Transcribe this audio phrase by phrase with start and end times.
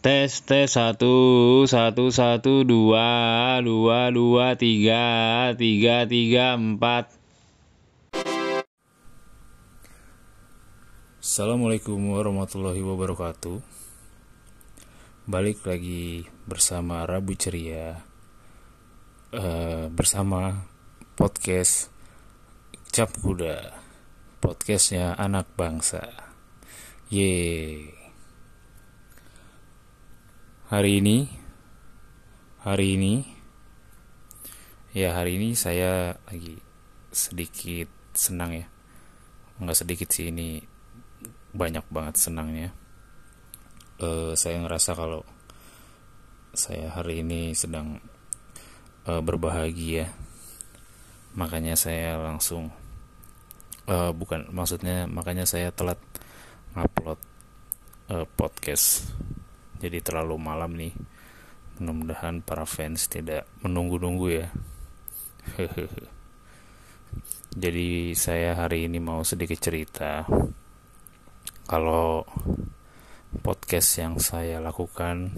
[0.00, 7.12] Tes tes satu satu satu dua dua dua tiga tiga tiga empat.
[11.20, 13.60] Assalamualaikum warahmatullahi wabarakatuh.
[15.28, 18.00] Balik lagi bersama Rabu Ceria
[19.36, 20.64] uh, bersama
[21.12, 21.92] podcast
[22.88, 23.76] Cap Kuda,
[24.40, 26.08] podcastnya anak bangsa.
[27.12, 27.99] Yeay.
[30.70, 31.26] Hari ini,
[32.62, 33.26] hari ini,
[34.94, 36.62] ya hari ini saya lagi
[37.10, 38.70] sedikit senang ya.
[39.58, 40.62] Nggak sedikit sih ini
[41.50, 42.70] banyak banget senangnya.
[43.98, 45.26] Uh, saya ngerasa kalau
[46.54, 47.98] saya hari ini sedang
[49.10, 50.14] uh, berbahagia.
[51.34, 52.70] Makanya saya langsung
[53.90, 55.98] uh, bukan maksudnya makanya saya telat
[56.78, 57.18] ngupload
[58.14, 59.10] uh, podcast
[59.80, 60.92] jadi terlalu malam nih.
[61.80, 64.52] Mudah-mudahan para fans tidak menunggu-nunggu ya.
[67.64, 70.28] Jadi saya hari ini mau sedikit cerita.
[71.64, 72.28] Kalau
[73.40, 75.32] podcast yang saya lakukan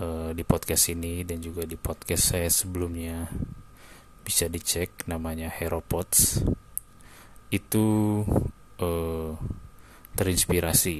[0.00, 3.28] uh, di podcast ini dan juga di podcast saya sebelumnya
[4.24, 6.40] bisa dicek namanya Heropods.
[7.52, 7.84] Itu
[8.80, 9.30] uh,
[10.16, 10.96] terinspirasi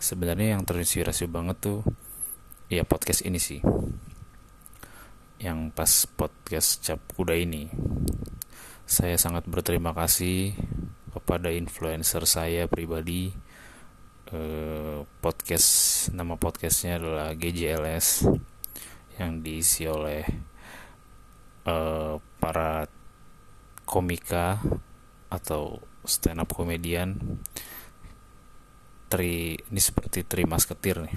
[0.00, 1.80] sebenarnya yang terinspirasi banget tuh
[2.72, 3.60] ya podcast ini sih.
[5.36, 7.68] Yang pas podcast cap kuda ini.
[8.88, 10.56] Saya sangat berterima kasih
[11.12, 13.30] kepada influencer saya pribadi.
[14.30, 15.70] Eh, podcast
[16.16, 18.30] nama podcastnya adalah GJLS
[19.20, 20.22] yang diisi oleh
[21.66, 22.88] eh, para
[23.84, 24.62] komika
[25.28, 27.42] atau stand up komedian
[29.10, 31.16] tri ini seperti tri masketir nih.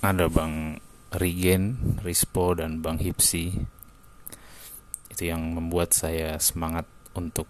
[0.00, 0.80] Ada bang
[1.12, 1.64] Rigen,
[2.00, 3.52] Rispo dan bang Hipsi.
[5.12, 7.44] Itu yang membuat saya semangat untuk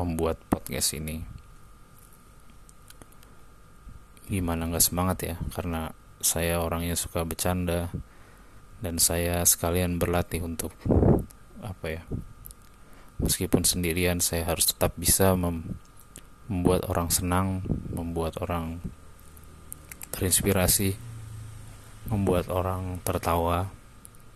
[0.00, 1.20] membuat podcast ini.
[4.32, 5.36] Gimana nggak semangat ya?
[5.52, 5.92] Karena
[6.24, 7.92] saya orangnya suka bercanda
[8.80, 10.72] dan saya sekalian berlatih untuk
[11.58, 12.02] apa ya
[13.18, 15.78] meskipun sendirian saya harus tetap bisa mem
[16.48, 17.60] membuat orang senang,
[17.92, 18.80] membuat orang
[20.16, 20.96] terinspirasi,
[22.08, 23.68] membuat orang tertawa,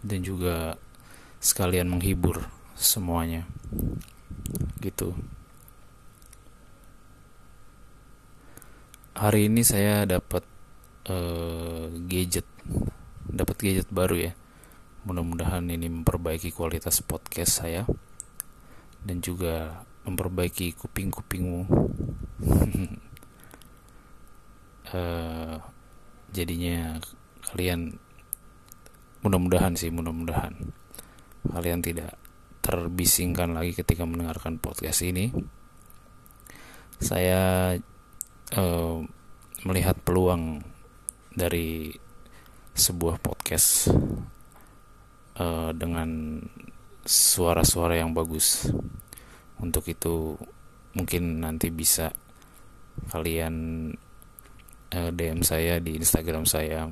[0.05, 0.77] dan juga
[1.41, 2.47] sekalian menghibur
[2.77, 3.49] semuanya.
[4.78, 5.17] Gitu.
[9.17, 10.45] Hari ini saya dapat
[11.09, 12.45] uh, gadget,
[13.25, 14.33] dapat gadget baru ya.
[15.03, 17.83] Mudah-mudahan ini memperbaiki kualitas podcast saya
[19.03, 21.67] dan juga memperbaiki kuping-kupingmu.
[24.93, 25.57] Uh,
[26.37, 26.99] jadinya
[27.53, 28.01] kalian
[29.23, 30.73] mudah-mudahan sih mudah-mudahan
[31.47, 32.17] kalian tidak
[32.63, 35.35] terbisingkan lagi ketika mendengarkan podcast ini.
[37.03, 37.75] Saya
[38.55, 38.99] uh,
[39.67, 40.63] melihat peluang
[41.34, 41.91] dari
[42.73, 43.91] sebuah podcast
[45.37, 46.41] uh, dengan
[47.03, 48.71] suara-suara yang bagus
[49.62, 50.34] untuk itu
[50.93, 52.12] mungkin nanti bisa
[53.09, 53.89] kalian
[54.93, 56.91] eh, DM saya di Instagram saya.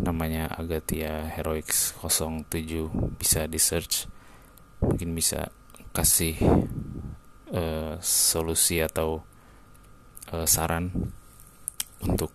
[0.00, 2.48] Namanya Agatia Heroics 07
[3.20, 4.08] bisa di search
[4.80, 5.52] mungkin bisa
[5.92, 6.40] kasih
[7.52, 9.20] uh, solusi atau
[10.32, 10.88] uh, saran
[12.00, 12.32] untuk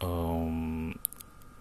[0.00, 0.88] um,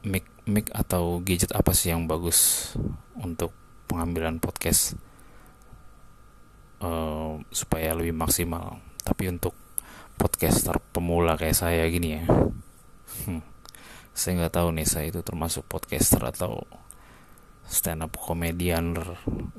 [0.07, 2.71] mic mic atau gadget apa sih yang bagus
[3.19, 3.51] untuk
[3.91, 4.95] pengambilan podcast
[7.51, 8.79] supaya lebih maksimal.
[9.03, 9.55] Tapi untuk
[10.15, 12.23] podcaster pemula kayak saya gini ya.
[13.25, 13.43] Hmm,
[14.11, 16.63] saya nggak tahu nih saya itu termasuk podcaster atau
[17.63, 18.93] stand up komedian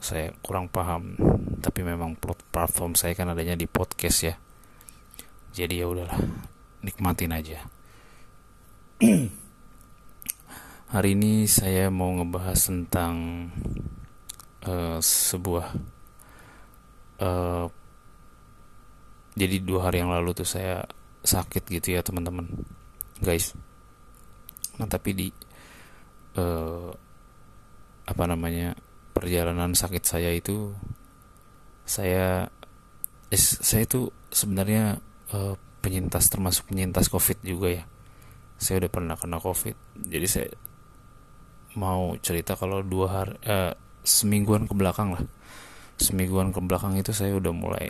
[0.01, 1.17] saya kurang paham.
[1.61, 2.17] Tapi memang
[2.53, 4.35] platform saya kan adanya di podcast ya.
[5.55, 6.19] Jadi ya udahlah
[6.85, 7.65] nikmatin aja.
[10.95, 13.49] Hari ini saya mau ngebahas tentang
[14.63, 15.75] uh, sebuah
[17.21, 17.67] uh,
[19.35, 20.87] jadi dua hari yang lalu tuh saya
[21.27, 22.47] sakit gitu ya teman-teman.
[23.19, 23.55] Guys.
[24.79, 25.29] Nah tapi di
[26.39, 26.91] uh,
[28.05, 28.79] apa namanya
[29.11, 30.71] perjalanan sakit saya itu
[31.85, 32.47] saya
[33.31, 34.99] eh, saya itu sebenarnya
[35.35, 37.85] uh, penyintas termasuk penyintas covid juga ya.
[38.55, 39.75] Saya udah pernah kena covid.
[39.99, 40.51] Jadi saya
[41.75, 43.75] mau cerita kalau dua hari uh,
[44.07, 45.25] semingguan ke belakang lah
[45.99, 47.89] semingguan ke belakang itu saya udah mulai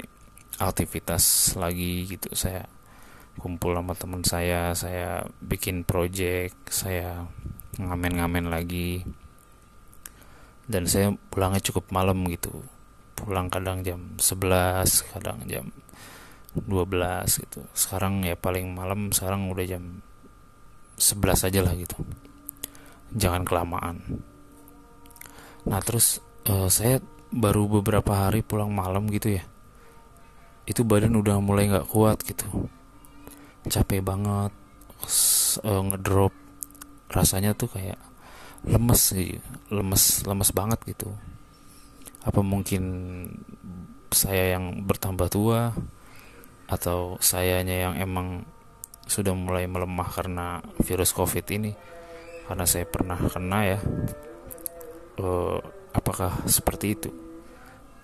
[0.61, 2.31] aktivitas lagi gitu.
[2.33, 2.65] Saya
[3.35, 7.27] kumpul sama teman saya saya bikin project saya
[7.79, 9.03] ngamen-ngamen lagi.
[10.65, 12.65] Dan saya pulangnya cukup malam gitu.
[13.15, 15.69] Pulang kadang jam 11 kadang jam
[16.57, 17.61] 12 gitu.
[17.75, 20.01] Sekarang ya paling malam sekarang udah jam
[20.97, 21.99] 11 aja lah gitu.
[23.15, 24.25] Jangan kelamaan.
[25.69, 27.01] Nah terus uh, saya
[27.35, 29.45] baru beberapa hari pulang malam gitu ya.
[30.65, 32.71] Itu badan udah mulai nggak kuat gitu.
[33.67, 34.55] Capek banget
[35.67, 36.31] uh, ngedrop.
[37.11, 37.99] Rasanya tuh kayak
[38.65, 39.37] lemes sih
[39.69, 41.11] lemes lemes banget gitu.
[42.23, 42.85] Apa mungkin
[44.15, 45.75] saya yang bertambah tua
[46.71, 48.49] atau sayanya yang emang
[49.05, 50.47] sudah mulai melemah karena
[50.81, 51.75] virus covid ini?
[52.47, 53.79] Karena saya pernah kena ya.
[55.15, 55.61] Uh,
[55.95, 57.11] apakah seperti itu?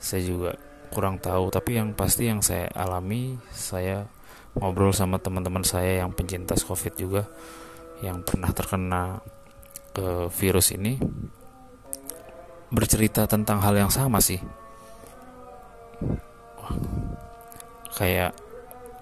[0.01, 0.51] Saya juga
[0.91, 4.11] kurang tahu tapi yang pasti yang saya alami saya
[4.59, 7.23] ngobrol sama teman-teman saya yang pencintas covid juga
[8.03, 9.23] yang pernah terkena
[10.01, 10.99] uh, virus ini
[12.71, 14.39] bercerita tentang hal yang sama sih.
[17.95, 18.33] Kayak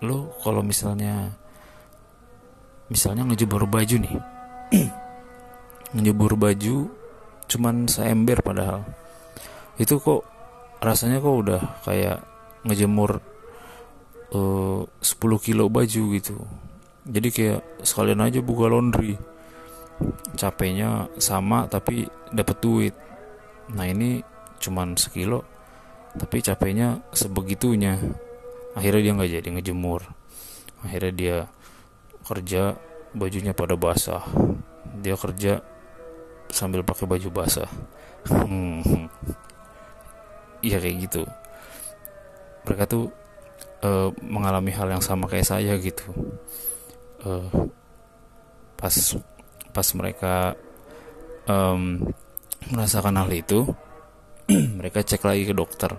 [0.01, 1.33] lo kalau misalnya
[2.89, 4.17] misalnya ngejemur baju nih
[5.95, 6.89] ngejemur baju
[7.49, 8.85] cuman seember padahal.
[9.81, 10.23] Itu kok
[10.79, 12.23] rasanya kok udah kayak
[12.69, 13.19] ngejemur
[14.37, 16.37] uh, 10 kilo baju gitu.
[17.09, 19.17] Jadi kayak sekalian aja buka laundry.
[20.39, 22.95] Capeknya sama tapi dapat duit.
[23.75, 24.23] Nah ini
[24.61, 25.43] cuman sekilo
[26.15, 27.97] tapi capeknya sebegitunya.
[28.77, 30.03] Akhirnya dia nggak jadi ngejemur.
[30.85, 31.37] Akhirnya dia
[32.23, 32.77] kerja
[33.17, 34.23] bajunya pada basah.
[35.01, 35.65] Dia kerja
[36.53, 37.71] sambil pakai baju basah.
[38.29, 39.09] Hmm.
[40.61, 41.23] iya kayak gitu.
[42.67, 43.09] Mereka tuh
[43.85, 46.05] uh, mengalami hal yang sama kayak saya gitu.
[47.23, 47.71] Uh,
[48.79, 48.95] pas
[49.75, 50.55] pas mereka
[51.47, 52.03] um,
[52.71, 53.67] merasakan hal itu
[54.79, 55.93] mereka cek lagi ke dokter.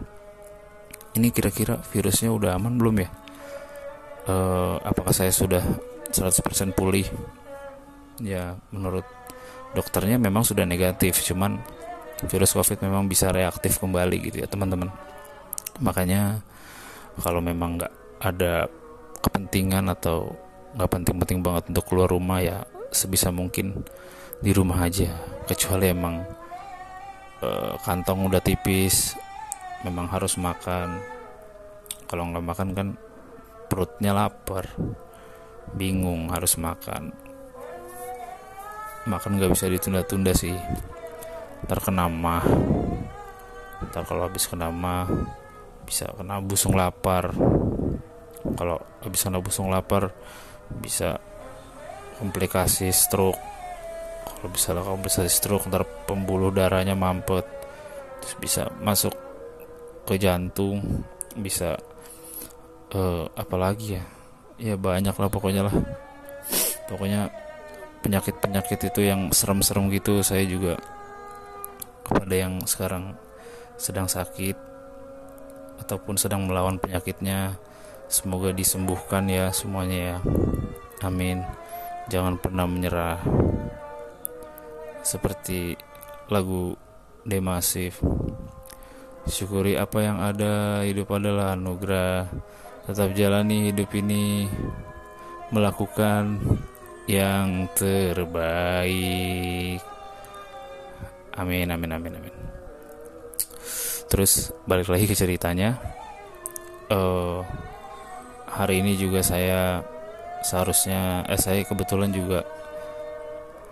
[1.18, 3.10] Ini kira-kira virusnya udah aman belum ya?
[4.30, 5.64] Uh, apakah saya sudah
[6.14, 7.08] 100% pulih?
[8.22, 9.08] Ya menurut
[9.74, 11.62] dokternya memang sudah negatif cuman
[12.26, 14.92] virus covid memang bisa reaktif kembali gitu ya teman-teman.
[15.80, 16.44] Makanya
[17.24, 18.68] kalau memang nggak ada
[19.24, 20.36] kepentingan atau
[20.76, 22.58] nggak penting-penting banget untuk keluar rumah ya
[22.92, 23.86] sebisa mungkin
[24.44, 25.16] di rumah aja.
[25.48, 26.20] Kecuali emang
[27.40, 29.16] uh, kantong udah tipis
[29.88, 31.00] memang harus makan.
[32.10, 32.88] Kalau nggak makan kan
[33.70, 34.66] perutnya lapar
[35.78, 37.29] bingung harus makan
[39.08, 40.56] makan nggak bisa ditunda-tunda sih.
[41.70, 42.44] Terkena mah.
[43.80, 45.08] Ntar kalau habis kena mah
[45.88, 47.32] bisa kena busung lapar.
[48.60, 50.12] Kalau habis kena busung lapar
[50.84, 51.20] bisa
[52.20, 53.40] komplikasi stroke.
[54.28, 57.48] Kalau bisa komplikasi stroke ntar pembuluh darahnya mampet.
[58.20, 59.16] Terus bisa masuk
[60.04, 61.06] ke jantung
[61.40, 61.80] bisa
[62.92, 64.04] uh, apa lagi ya?
[64.60, 65.76] Ya banyak lah pokoknya lah.
[66.92, 67.32] Pokoknya
[68.02, 70.80] penyakit-penyakit itu yang serem-serem gitu saya juga
[72.04, 73.14] kepada yang sekarang
[73.80, 74.58] sedang sakit
[75.86, 77.56] ataupun sedang melawan penyakitnya
[78.10, 80.18] semoga disembuhkan ya semuanya ya.
[81.06, 81.46] Amin.
[82.12, 83.22] Jangan pernah menyerah.
[85.06, 85.78] Seperti
[86.28, 86.76] lagu
[87.24, 88.02] Demasif.
[89.30, 92.28] Syukuri apa yang ada hidup adalah anugerah.
[92.90, 94.50] Tetap jalani hidup ini.
[95.54, 96.42] Melakukan
[97.10, 99.82] yang terbaik.
[101.34, 102.36] Amin, amin, amin, amin.
[104.06, 105.82] Terus balik lagi ke ceritanya.
[106.94, 107.42] Uh,
[108.46, 109.82] hari ini juga saya
[110.46, 112.46] seharusnya, eh saya kebetulan juga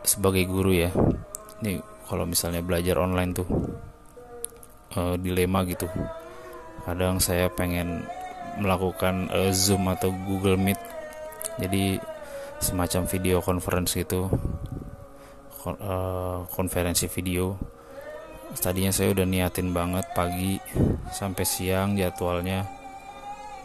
[0.01, 0.89] sebagai guru ya.
[1.61, 1.77] Ini
[2.09, 3.45] kalau misalnya belajar online tuh
[4.97, 5.85] uh, dilema gitu.
[6.89, 8.01] Kadang saya pengen
[8.57, 10.81] melakukan uh, Zoom atau Google Meet.
[11.61, 12.16] Jadi
[12.57, 14.25] semacam video conference itu
[15.65, 17.57] uh, konferensi video.
[18.57, 20.55] Tadinya saya udah niatin banget pagi
[21.11, 22.63] sampai siang jadwalnya,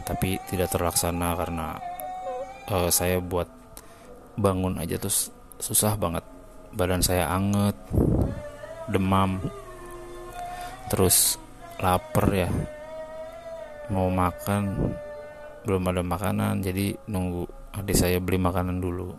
[0.02, 1.78] tapi tidak terlaksana karena
[2.68, 3.46] uh, saya buat
[4.34, 5.30] bangun aja terus
[5.62, 6.26] susah banget.
[6.74, 7.76] Badan saya anget,
[8.90, 9.38] demam,
[10.90, 11.38] terus
[11.78, 12.50] lapar ya
[13.90, 14.94] mau makan
[15.66, 19.16] belum ada makanan jadi nunggu adik saya beli makanan dulu.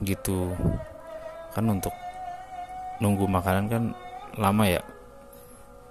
[0.00, 0.52] Gitu.
[1.52, 1.92] Kan untuk
[3.00, 3.82] nunggu makanan kan
[4.40, 4.82] lama ya.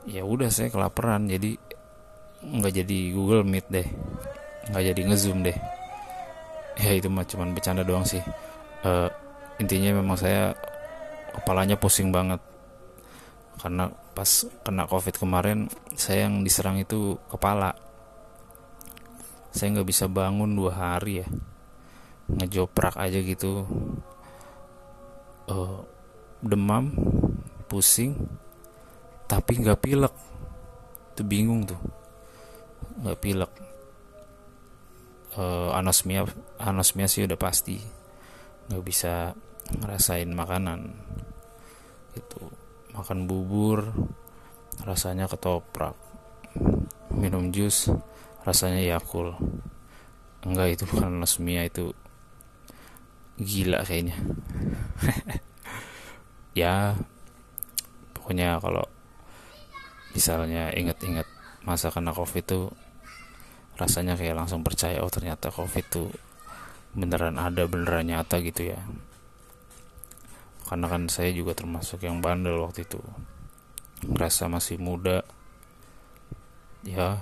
[0.05, 1.29] Ya udah saya kelaparan.
[1.29, 1.57] Jadi
[2.45, 3.87] nggak jadi Google Meet deh.
[4.73, 5.57] Nggak jadi ngezoom deh.
[6.75, 8.21] Ya itu mah cuman bercanda doang sih.
[8.85, 9.09] Uh,
[9.57, 10.53] intinya memang saya
[11.33, 12.41] kepalanya pusing banget.
[13.61, 17.75] Karena pas kena covid kemarin saya yang diserang itu kepala
[19.55, 21.27] saya nggak bisa bangun dua hari ya.
[22.27, 23.63] Ngejoprak aja gitu.
[25.47, 25.79] Uh,
[26.43, 26.91] demam
[27.71, 28.19] pusing
[29.31, 30.11] tapi nggak pilek.
[31.15, 31.79] Tuh bingung tuh.
[32.99, 33.51] Nggak pilek.
[35.39, 36.27] Uh, anosmia
[36.59, 37.79] anosmia sih udah pasti.
[38.67, 39.31] Nggak bisa
[39.71, 40.91] ngerasain makanan.
[42.11, 42.51] Itu
[42.91, 43.87] makan bubur
[44.83, 45.95] rasanya ketoprak.
[47.15, 47.87] Minum jus
[48.45, 49.33] rasanya yakul
[50.45, 51.91] enggak itu bukan anosmia itu
[53.41, 54.15] gila kayaknya.
[56.55, 56.95] Ya
[58.15, 58.87] pokoknya kalau
[60.15, 61.27] misalnya inget-inget
[61.67, 62.71] masa kena covid itu
[63.75, 66.07] rasanya kayak langsung percaya oh ternyata covid tuh
[66.95, 68.79] beneran ada beneran nyata gitu ya.
[70.71, 73.03] Karena kan saya juga termasuk yang bandel waktu itu.
[74.07, 75.27] Ngerasa masih muda.
[76.87, 77.19] Ya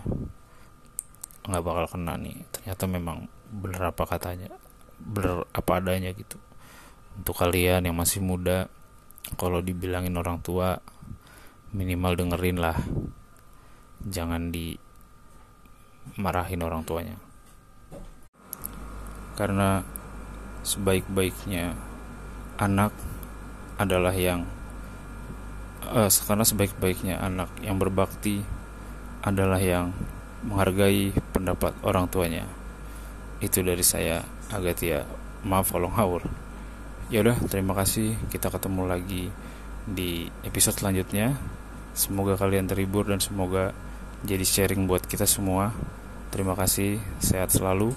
[1.48, 2.44] nggak bakal kena nih.
[2.52, 4.50] Ternyata memang bener apa katanya
[5.04, 6.40] bener apa adanya gitu.
[7.20, 8.70] Untuk kalian yang masih muda
[9.36, 10.80] kalau dibilangin orang tua
[11.76, 12.78] minimal dengerin lah.
[14.04, 17.16] Jangan dimarahin orang tuanya.
[19.34, 19.82] Karena
[20.64, 21.76] sebaik-baiknya
[22.62, 22.94] anak
[23.76, 24.48] adalah yang
[25.90, 28.46] uh, karena sebaik-baiknya anak yang berbakti
[29.26, 29.90] adalah yang
[30.44, 32.46] menghargai pendapat orang tuanya
[33.44, 34.24] itu dari saya
[34.54, 35.04] Agatia
[35.44, 36.24] maaf kalau ngawur
[37.12, 39.24] ya udah terima kasih kita ketemu lagi
[39.84, 41.36] di episode selanjutnya
[41.94, 43.70] Semoga kalian terhibur dan semoga
[44.26, 45.70] jadi sharing buat kita semua.
[46.34, 47.94] Terima kasih, sehat selalu.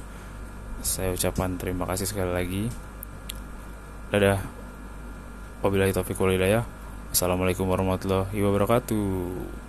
[0.85, 2.65] Saya ucapkan terima kasih sekali lagi.
[4.13, 4.45] Dadah.
[5.65, 6.69] Wabillahi taufiq walhidayah.
[7.09, 9.66] Assalamualaikum warahmatullahi wabarakatuh.